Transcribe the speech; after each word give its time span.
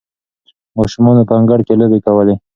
ماشومانو 0.77 1.27
په 1.29 1.33
انګړ 1.39 1.59
کې 1.67 1.73
لوبې 1.79 1.99
کولې. 2.05 2.35